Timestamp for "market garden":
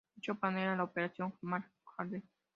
1.43-2.23